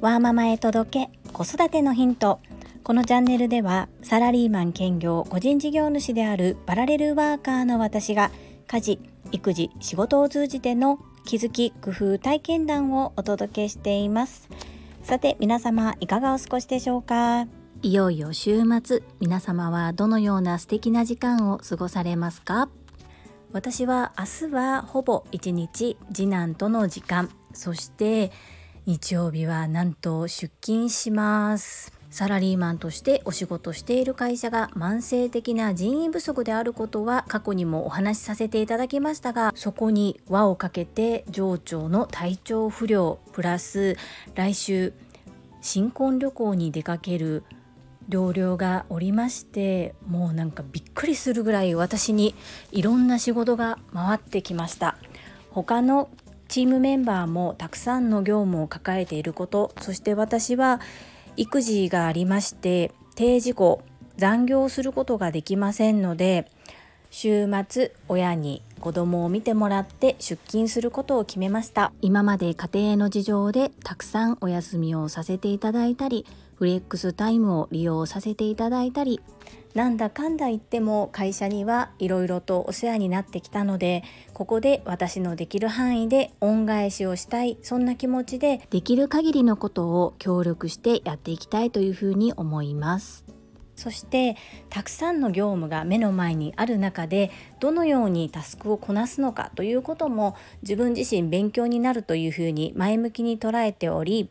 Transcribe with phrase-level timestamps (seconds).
[0.00, 2.38] ワーママへ届け子育てのヒント。
[2.84, 8.30] このチャンネルではサラリーマン兼業個人事業主であるパラレルワーカーの私が
[8.68, 9.00] 家事
[9.32, 14.48] 育児仕事を通じての気づき工夫体験談をお届けしています。
[15.02, 17.48] さて皆様いかがお過ごしでしょうか？
[17.82, 22.68] いよいよ週末皆様はどのような素敵な時間を過ごされますか？
[23.52, 27.30] 私は明日はほぼ一日次男との時間。
[27.52, 28.30] そして
[28.84, 31.96] 日曜日はなんと出勤します。
[32.10, 43.96] サラリーマンとしてお仕事している会社が慢性的な人員不足であることは過去にもお話しさせていただきましたがそこに輪をかけて上長の体調不良プラス
[44.34, 44.94] 来週
[45.60, 47.42] 新婚旅行に出かける
[48.08, 52.34] 同僚がおりましてもうなんかびっくりするぐらい私に
[52.72, 54.96] いろんな仕事が回ってきました。
[55.50, 56.10] 他の
[56.48, 60.80] チームメンバーもたくさんの業務を抱えていることそして私は
[61.36, 63.82] 育児がありまして定時後
[64.16, 66.50] 残業することができませんので
[67.10, 71.92] 週末親に子供を見てもらって出勤することを決めました。
[72.02, 76.26] 今まで家庭の事情でたくさんお休みをさせていただいたり
[76.56, 79.20] フレックスタイムを利用させていただいたり
[79.74, 93.26] なんだかんだ言っても会社にはいろいろとお世話になってきたのでここで私のできる範囲で恩返しをしたいそんな気持ちでできる限りのことを協力してやっていきたいというふうに思います。
[93.74, 94.36] そして
[94.70, 104.30] たくさんの業務が目の前にある中でどのようにタスクをこなすのかということも自分自身勉強になるというふうに前向きに捉えており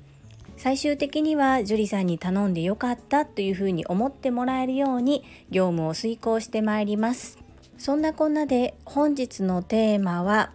[0.58, 7.38] 最終的には樹里さんに頼んでよかったというふうに思ってもらえるように業務を遂行してまいります。
[7.78, 10.52] そんなこんなで本日のテーマは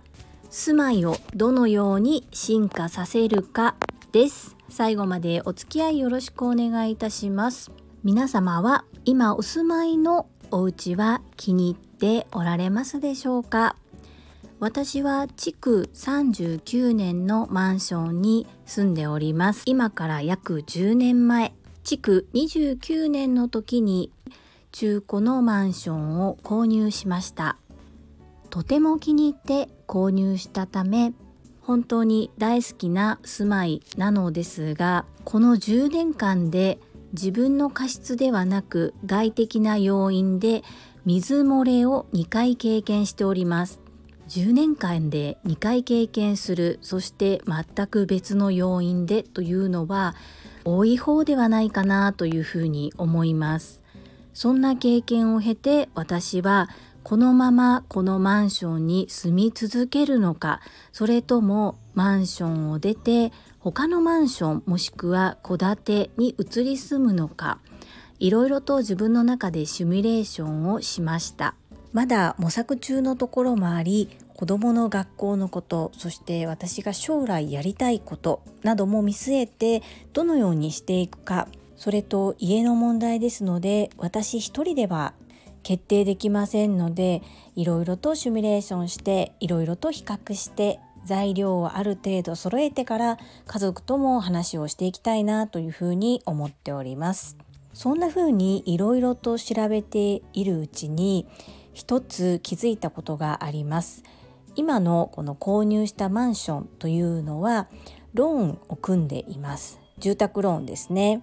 [0.48, 3.76] 住まいをどのように進化させるか
[4.10, 4.56] です。
[4.68, 7.70] 最後までお付き合いよろしくお願いいたします。
[8.02, 13.76] 皆様は今お住まいのお家は気に入っておられますでしょうか？
[14.60, 19.62] 私は築39年のマンションに住んでおります。
[19.64, 21.54] 今から約10年前。
[21.82, 24.12] 築29年の時に
[24.70, 27.56] 中古のマンションを購入しました。
[28.50, 31.14] とても気に入って購入したため
[31.62, 36.78] 本当に大好きな住まいなのですがこの10年間で
[37.12, 40.64] 自分の過失ではなく外的な要因で
[41.06, 43.80] 水漏れを2回経験しております。
[44.30, 50.14] 10年間で2回経験するそして全く別の要因でというのは
[50.64, 53.82] 多い方ではないかなというふうに思います。
[54.32, 56.68] そんな経験を経て私は
[57.02, 60.60] このままこのマンションに住み続けるのか
[60.92, 67.58] それともマンションを出て他のマンションもしくは戸建てに移り住むのか
[68.20, 71.56] いろいろと自分の中でシミュレーションをしました。
[71.92, 85.14] まだ模索中のところもあり子どもの学校のことそして私が将来やりたいことなども見据えてどのようにしていくかそれと家の問題ですので私一人では
[85.62, 87.22] 決定できませんので
[87.54, 97.36] いろいろとシミュレーションしていろいろと比較して材料をある程度揃えてから家族とも話をしていきたいなというふうに思っております。
[97.72, 101.26] そんな風にいろいろと調べているうちに
[101.72, 104.02] 一つ気づいたことがあります。
[104.56, 107.68] 今のこの購入したマンションというのは
[108.14, 109.80] ローンを組んでいます。
[109.98, 111.22] 住宅ローンですね。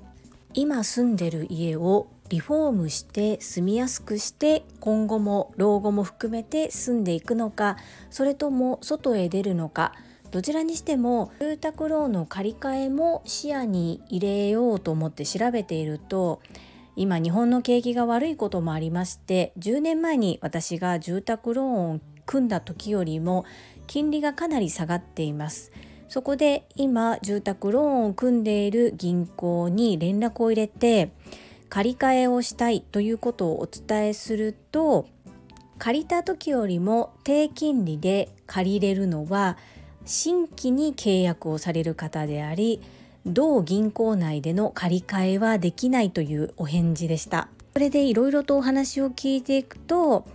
[0.53, 7.77] 今住んでる家をリフォームして住みやすくして今後も老後も含めて住んでいくのか
[8.09, 9.93] それとも外へ出るのか
[10.31, 16.41] どちらにしても住宅ローンの借り換えも視野に入れようと思って調べていると
[16.99, 23.45] 今日本の景気が悪いこともありまして10年前に私が住宅ローンを組んだ時よりも
[23.85, 25.71] 金利がかなり下がっています。
[26.09, 31.11] そこで今住宅ローンを組んでいる銀行に連絡を入れて
[31.69, 35.07] 借り換えをしたいということをお伝えすると
[35.77, 39.57] 借りた時よりも低金利で借りれるのは
[40.05, 42.81] 新規に契約をされる方であり
[43.27, 47.49] 同銀行内での借り換えはできないというお返事でした。
[47.73, 50.25] それでいろいろとお話を聞いていくと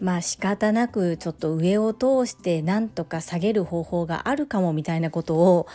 [0.00, 5.66] まあ仕方なくちょっと上を通してなんとか下げる方法があるかもみたいなことを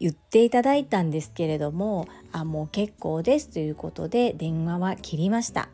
[0.00, 5.68] 言っていただいたんですけれどもあもう結構ですということで電話は切りました。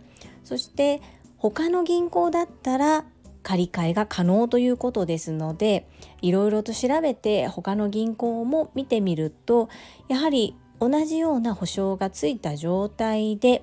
[0.44, 1.00] そして
[1.36, 3.04] 他の銀行だったら
[3.44, 5.86] 借り換えが可能ということですので
[6.22, 9.68] いろいろと調べて他の銀行も見てみると
[10.08, 13.62] やはり同じような保証がついた状態で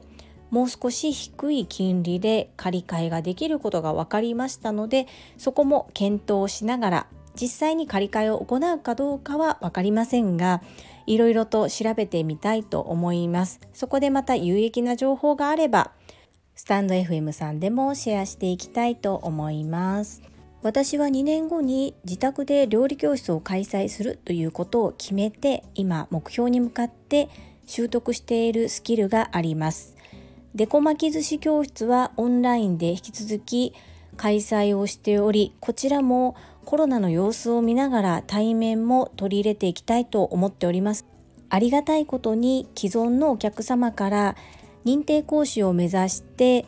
[0.51, 5.07] もう少し低い金利で借り換えができることが分かりましたので
[5.37, 7.07] そこも検討しながら
[7.39, 10.61] 実際に借り換えを行うかどうかは分かりませんが
[11.07, 13.59] いろいろと調べてみたいと思います。
[13.73, 15.91] そこでまた有益な情報があれば
[16.61, 20.21] スタンド FM さんでもシェアしていきたいと思います。
[20.61, 27.29] 私は2年後に自宅で料理教室を開催するということを決めて今目標に向かって
[27.65, 29.95] 習得しているスキルがあります。
[30.53, 33.73] デコ巻き寿司教室はオンラインで引き続き
[34.15, 36.35] 開催をしておりこちらも
[36.65, 41.07] コロナの様子を見ながら対面も取り入れていきたいと思っております。
[41.49, 44.35] ありがたいことに既存のお客様から
[44.85, 46.65] 認定講師を目指して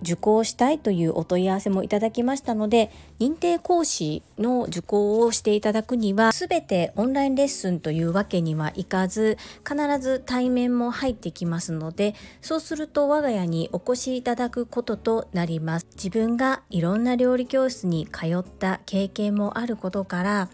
[0.00, 9.36] 受講したいというお問い合わせもいただきましたので認定講師の受講をしていただくには全てオンラインレッスンというわけにはいかず
[9.68, 15.86] 必ず対面も入ってきますのでそうすると我が家にお越しいただくこととなります。
[15.94, 20.48] 自分がいろんな料理教室に通った経験もあることから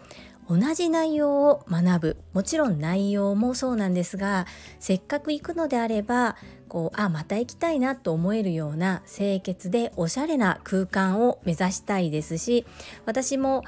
[0.49, 4.47] 同じ内容を学ぶもちろん内容もそうなんですが
[4.79, 6.35] せっかく行くのであれば
[6.67, 12.65] こうあまた行きたいなと思えるような清潔でおしゃれな空間を目指したいですし
[13.05, 13.63] 私も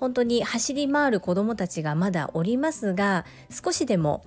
[0.00, 4.24] 本当に走り回る子どもたちがまだおりますが少しでも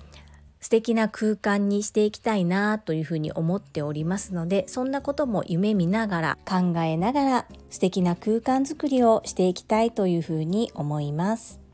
[0.62, 11.65] 素敵な空間にしていきたいなというふうに思っておりますのでそんなことも夢見ながら考えながら素敵な空間づくりをしていきたいというふうに思います。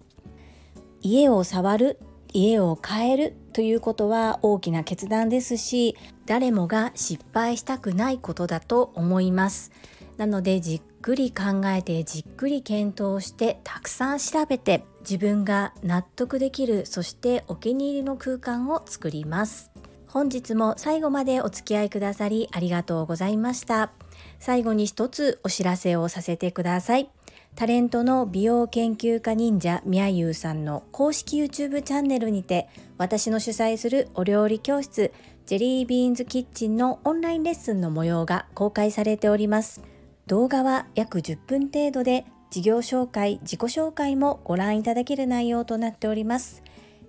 [1.02, 2.00] 家を触る
[2.34, 9.72] 家を変えるということは大きな決断ですし誰もが失敗したくないことだと思います。
[10.18, 19.72] なのでじっくり考えてじっくり検討してたくさん調べて自分が納得できるそしてお気に入りの空間を作ります。
[20.08, 23.92] 本日も最後までお付き合いくださりありがとうございました。
[24.40, 27.10] 最後に一つお知らせをさせてください。
[27.56, 35.14] タレントの美容研究家忍者みやゆうさんの公式 YouTube チャンネルにて私の主催するお料理教室
[35.46, 39.82] ジェリービーンズキッチンのオンラインレッスンの模様が公開されております。
[40.28, 46.64] 動画は約10分程度で事業紹介自己紹介もご覧いただける内容となっております。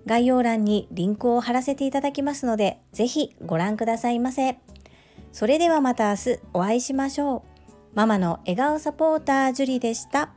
[0.07, 4.59] 概要欄にリンクを貼らせていただきますのでぜひご覧くださいませ。
[5.33, 7.52] それではまた明日お会いしましょう。
[7.95, 10.31] ママの笑顔サポータージュリでした。